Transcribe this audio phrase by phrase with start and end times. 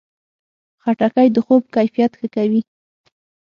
[0.83, 2.61] خټکی د خوب کیفیت ښه کوي.